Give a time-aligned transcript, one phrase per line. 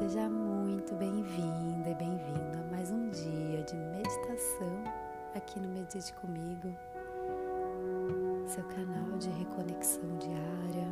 [0.00, 4.82] seja muito bem-vinda e bem-vindo a mais um dia de meditação
[5.34, 6.74] aqui no Medite Comigo,
[8.46, 10.88] seu canal de reconexão diária.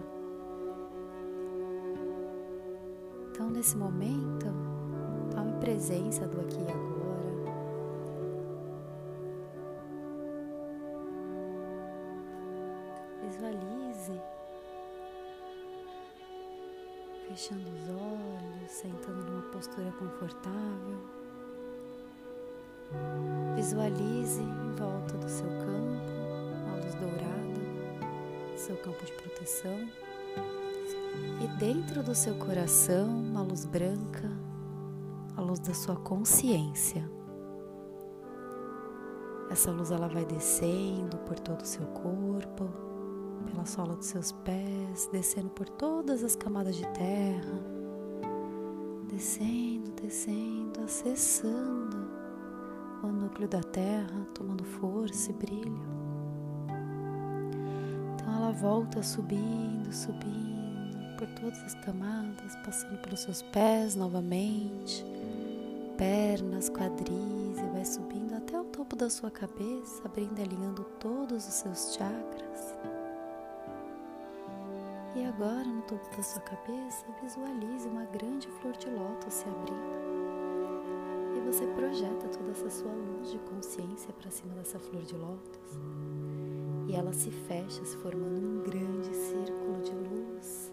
[3.30, 4.46] Então, nesse momento,
[5.34, 7.08] tome presença do aqui e agora.
[13.22, 14.20] Visualize
[17.28, 20.98] fechando os olhos, sentando numa postura confortável.
[23.54, 26.08] Visualize em volta do seu campo
[26.64, 29.88] uma luz dourada, seu campo de proteção,
[31.42, 34.30] e dentro do seu coração uma luz branca,
[35.36, 37.08] a luz da sua consciência.
[39.50, 42.87] Essa luz ela vai descendo por todo o seu corpo,
[43.40, 47.58] pela sola dos seus pés, descendo por todas as camadas de terra,
[49.10, 52.08] descendo, descendo, acessando
[53.02, 55.82] o núcleo da terra, tomando força e brilho.
[58.14, 60.58] Então ela volta subindo, subindo
[61.18, 65.04] por todas as camadas, passando pelos seus pés novamente,
[65.96, 71.46] pernas, quadris e vai subindo até o topo da sua cabeça, abrindo e alinhando todos
[71.46, 72.97] os seus chakras.
[75.18, 79.98] E agora, no topo da sua cabeça, visualize uma grande flor de lótus se abrindo.
[81.36, 85.76] E você projeta toda essa sua luz de consciência para cima dessa flor de lótus.
[86.86, 90.72] E ela se fecha, se formando um grande círculo de luz.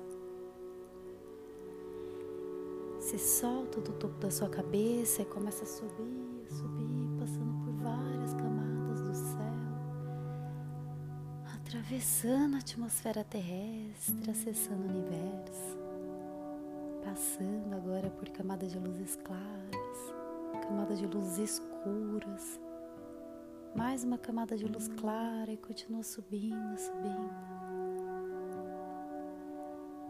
[2.99, 6.34] Se solta do topo da sua cabeça e começa a subir,
[11.85, 15.77] atravessando a atmosfera terrestre, acessando o universo,
[17.03, 20.13] passando agora por camadas de luzes claras,
[20.63, 22.59] camadas de luzes escuras,
[23.75, 27.29] mais uma camada de luz clara e continua subindo, subindo,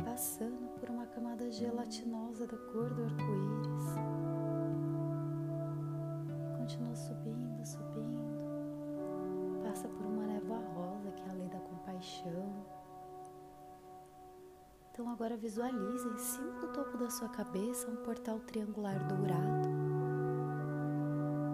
[0.06, 3.84] passando por uma camada gelatinosa da cor do arco-íris,
[6.58, 8.46] continua subindo, subindo,
[9.62, 11.35] passa por uma névoa rosa que é
[11.96, 12.66] compaixão.
[14.92, 19.70] Então agora visualize em cima do topo da sua cabeça um portal triangular dourado.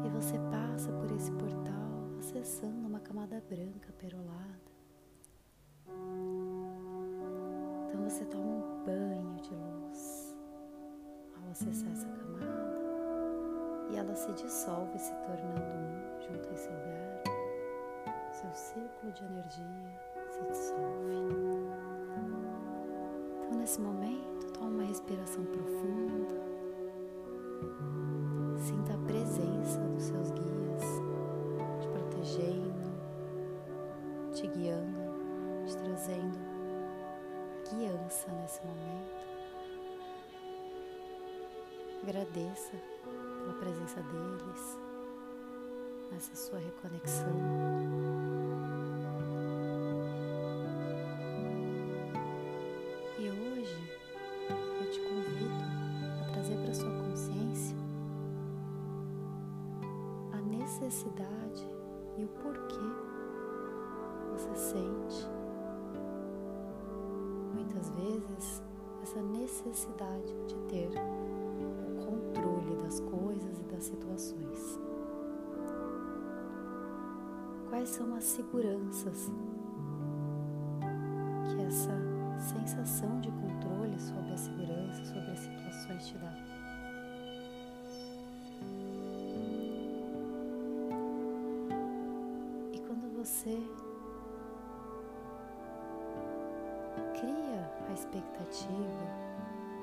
[0.06, 4.72] E você passa por esse portal acessando uma camada branca perolada.
[7.88, 10.36] Então você toma um banho de luz
[11.42, 12.82] ao acessar essa camada
[13.92, 17.24] e ela se dissolve, se tornando um junto a esse lugar.
[18.32, 20.01] Seu círculo de energia
[20.42, 21.16] se dissolve.
[23.40, 26.42] Então, nesse momento, toma uma respiração profunda.
[28.58, 30.84] Sinta a presença dos seus guias,
[31.80, 32.92] te protegendo,
[34.34, 36.40] te guiando, te trazendo
[37.70, 39.22] guiança nesse momento.
[42.04, 42.74] Agradeça
[43.40, 44.78] pela presença deles,
[46.12, 48.41] nessa sua reconexão.
[60.92, 61.66] Necessidade
[62.18, 62.76] e o porquê
[64.30, 65.30] você sente
[67.54, 68.62] muitas vezes
[69.02, 74.80] essa necessidade de ter o controle das coisas e das situações.
[77.70, 79.32] Quais são as seguranças
[93.24, 93.56] você
[97.14, 99.06] cria a expectativa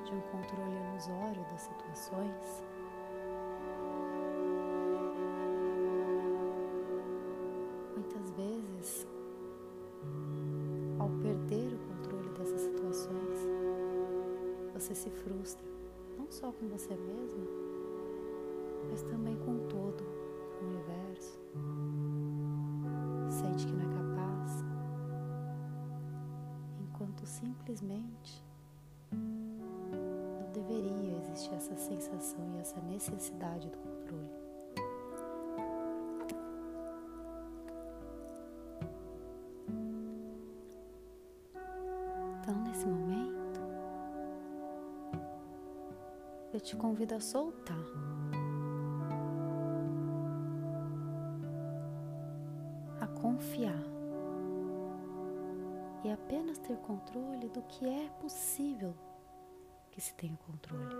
[0.03, 2.63] de um controle ilusório das situações,
[7.95, 9.07] muitas vezes,
[10.99, 13.39] ao perder o controle dessas situações,
[14.73, 15.65] você se frustra,
[16.17, 17.47] não só com você mesma,
[18.89, 20.03] mas também com todo,
[20.61, 21.39] o universo.
[23.59, 24.63] Que não é capaz,
[26.79, 28.41] enquanto simplesmente
[29.11, 34.29] não deveria existir essa sensação e essa necessidade do controle.
[42.41, 43.59] Então, nesse momento,
[46.53, 47.77] eu te convido a soltar.
[53.39, 53.81] Confiar.
[56.03, 58.93] E apenas ter controle do que é possível
[59.91, 60.95] que se tenha controle.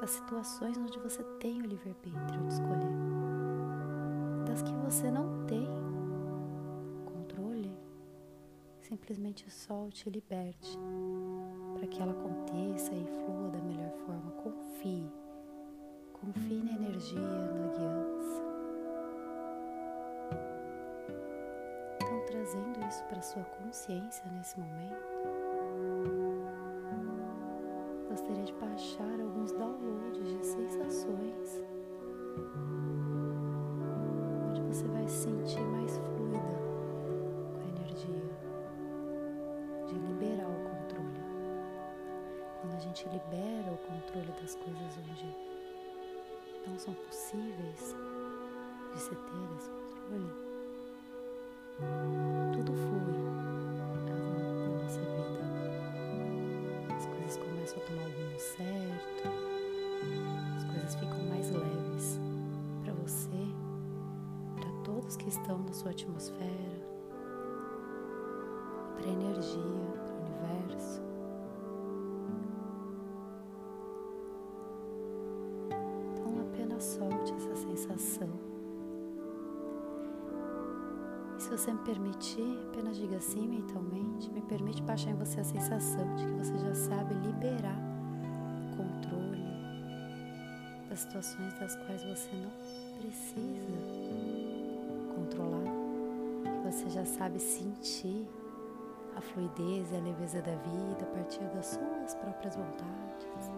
[0.00, 2.96] Das situações onde você tem o livre-arbítrio de escolher.
[4.44, 5.66] Das que você não tem
[7.04, 7.72] controle,
[8.80, 10.78] simplesmente solte e liberte
[11.74, 14.32] para que ela aconteça e flua da melhor forma.
[14.32, 15.08] Confie.
[16.12, 18.45] Confie na energia, na guiança.
[22.88, 24.96] Isso para sua consciência nesse momento,
[28.08, 29.15] gostaria de baixar
[57.66, 59.28] começam a tomar o rumo certo,
[60.56, 62.20] as coisas ficam mais leves
[62.84, 63.28] para você,
[64.54, 66.75] para todos que estão na sua atmosfera,
[82.16, 86.58] permitir, apenas diga assim mentalmente: me permite baixar em você a sensação de que você
[86.58, 87.76] já sabe liberar
[88.72, 89.44] o controle
[90.88, 92.50] das situações das quais você não
[93.00, 93.76] precisa
[95.14, 95.64] controlar,
[96.42, 98.26] que você já sabe sentir
[99.16, 103.50] a fluidez e a leveza da vida a partir das suas próprias vontades.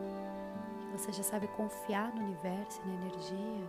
[0.93, 3.69] Você já sabe confiar no universo e na energia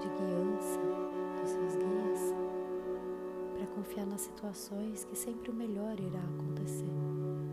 [0.00, 0.80] de guiança
[1.40, 2.34] dos seus guias,
[3.96, 6.84] confiar nas situações que sempre o melhor irá acontecer,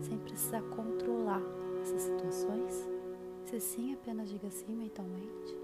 [0.02, 1.40] sem precisar controlar
[1.80, 2.88] essas situações.
[3.46, 5.56] Se sim, apenas diga sim mentalmente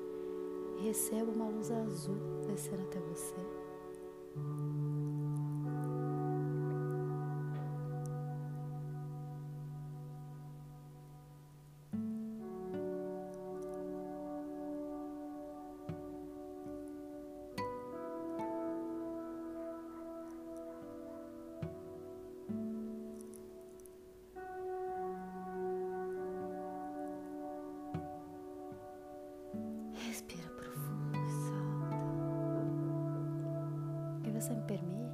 [0.78, 2.16] e receba uma luz azul
[2.46, 3.34] descendo até você.
[4.34, 4.79] você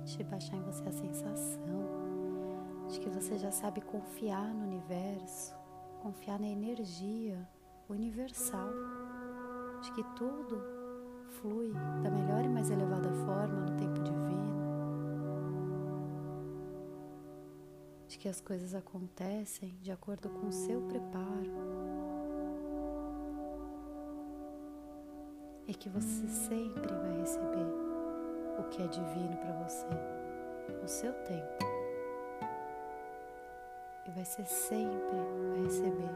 [0.07, 1.87] permite baixar em você a sensação
[2.89, 5.53] de que você já sabe confiar no universo,
[6.01, 7.37] confiar na energia
[7.89, 8.71] universal,
[9.83, 10.63] de que tudo
[11.41, 11.73] flui
[12.03, 14.57] da melhor e mais elevada forma no tempo divino,
[18.07, 21.53] de que as coisas acontecem de acordo com o seu preparo
[25.67, 27.86] e que você sempre vai receber
[28.59, 29.87] o que é divino para você,
[30.83, 31.65] o seu tempo.
[34.07, 35.17] E vai ser sempre,
[35.53, 36.15] vai receber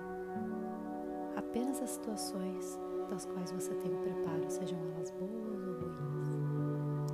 [1.37, 6.35] apenas as situações das quais você tem o preparo, sejam elas boas ou ruins.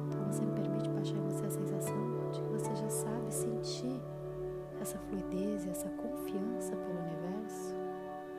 [0.06, 4.00] Então você me permite baixar em você a sensação de que você já sabe sentir
[4.80, 7.74] essa fluidez e essa confiança pelo universo.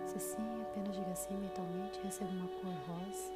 [0.06, 3.34] Se sim, apenas diga sim mentalmente, receba uma cor rosa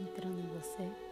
[0.00, 1.07] entrando em você.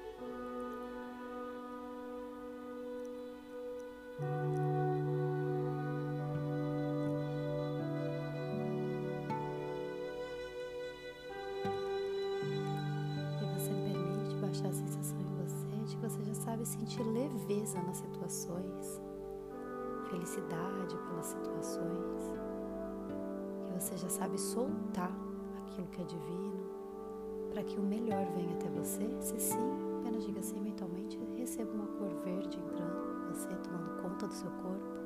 [14.40, 19.00] Baixar a sensação em você de que você já sabe sentir leveza nas situações,
[20.08, 22.32] felicidade pelas situações,
[23.66, 25.12] que você já sabe soltar
[25.66, 26.64] aquilo que é divino
[27.50, 29.06] para que o melhor venha até você.
[29.20, 32.86] Se sim, apenas diga assim mentalmente, receba uma cor verde entrando
[34.26, 34.97] do seu corpo.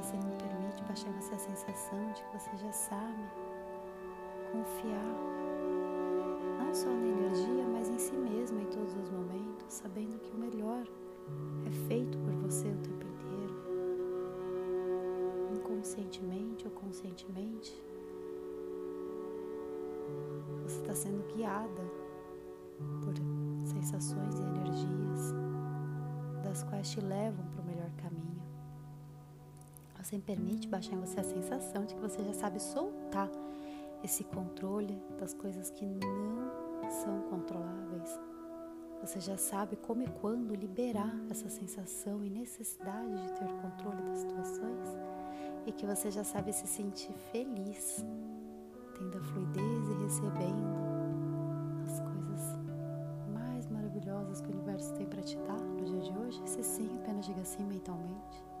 [0.00, 3.24] você me permite baixar você a sensação de que você já sabe
[4.52, 5.34] confiar
[6.58, 7.13] não só na
[30.14, 33.28] Você permite baixar em você a sensação de que você já sabe soltar
[34.00, 38.20] esse controle das coisas que não são controláveis.
[39.00, 44.18] Você já sabe como e quando liberar essa sensação e necessidade de ter controle das
[44.18, 44.96] situações
[45.66, 48.06] e que você já sabe se sentir feliz,
[48.96, 50.76] tendo a fluidez e recebendo
[51.82, 52.58] as coisas
[53.32, 56.40] mais maravilhosas que o universo tem para te dar no dia de hoje.
[56.46, 58.53] Se sim, apenas diga sim mentalmente.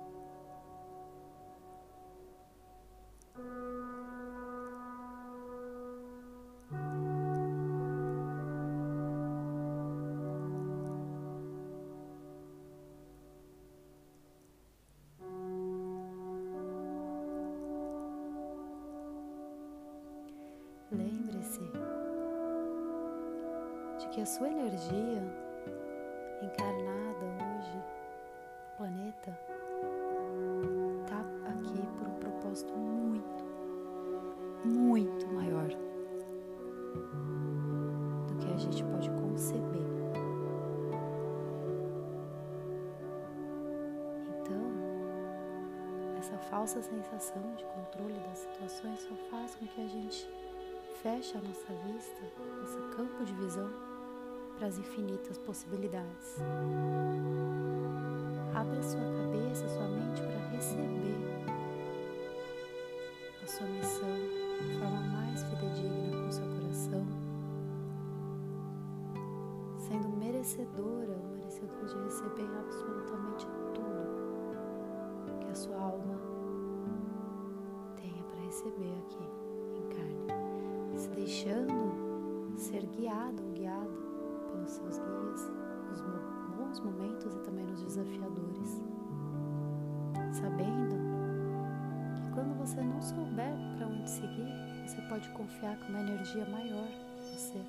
[20.92, 21.60] Lembre-se
[23.98, 25.22] de que a sua energia
[26.40, 26.83] encarnada
[46.74, 50.28] essa sensação de controle das situações só faz com que a gente
[51.00, 52.20] feche a nossa vista,
[52.60, 53.70] nosso campo de visão
[54.58, 56.36] para as infinitas possibilidades.
[58.52, 61.16] Abra sua cabeça, sua mente para receber
[63.40, 64.16] a sua missão
[64.60, 67.06] de forma mais fidedigna com seu coração,
[69.78, 76.33] sendo merecedora ou merecedor de receber absolutamente tudo que a sua alma
[78.64, 79.44] receber aqui
[80.96, 83.90] se deixando ser guiado ou guiado
[84.50, 85.50] pelos seus guias
[85.90, 86.00] nos
[86.56, 88.80] bons momentos e também nos desafiadores,
[90.32, 90.94] sabendo
[92.22, 94.48] que quando você não souber para onde seguir,
[94.86, 97.60] você pode confiar que uma energia maior que você,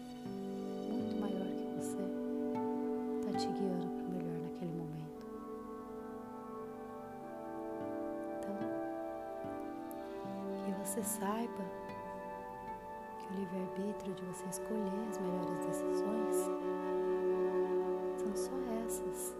[10.86, 11.65] você saiba
[13.18, 16.36] que o livre-arbítrio de você escolher as melhores decisões
[18.18, 18.51] são só
[18.86, 19.36] essas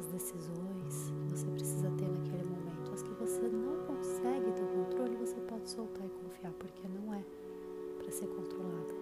[0.00, 2.92] as decisões que você precisa ter naquele momento.
[2.92, 7.22] As que você não consegue ter controle, você pode soltar e confiar, porque não é
[7.98, 8.94] para ser controlado.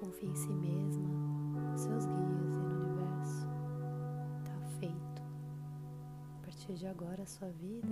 [0.00, 2.49] Confie em si mesma, seus guias
[6.70, 7.88] partir de agora, a sua vida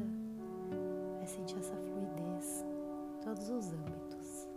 [1.26, 2.64] sentir essa fluidez
[3.12, 4.49] em todos os âmbitos,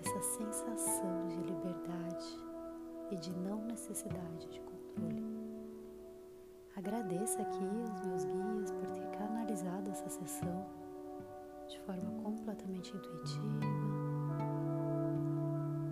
[0.00, 2.26] essa sensação de liberdade
[3.10, 5.22] e de não necessidade de controle.
[6.74, 10.66] Agradeça aqui os meus guias por ter canalizado essa sessão
[11.68, 13.66] de forma completamente intuitiva.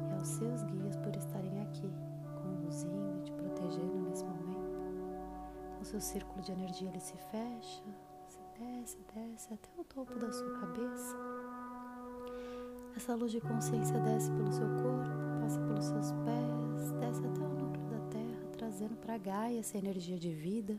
[0.09, 1.93] E aos seus guias por estarem aqui
[5.87, 7.85] seu círculo de energia ele se fecha,
[8.59, 11.17] desce, desce até o topo da sua cabeça.
[12.97, 17.49] Essa luz de consciência desce pelo seu corpo, passa pelos seus pés, desce até o
[17.49, 20.77] núcleo da terra, trazendo para Gaia essa energia de vida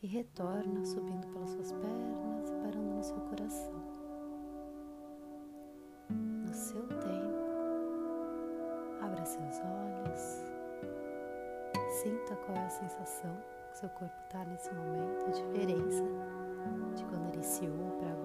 [0.00, 3.82] e retorna subindo pelas suas pernas e parando no seu coração.
[6.08, 7.40] No seu tempo,
[9.02, 10.44] abra seus olhos,
[12.00, 16.04] sinta qual é a sensação que seu corpo está nesse momento, a diferença
[16.96, 18.19] de quando iniciou para agora.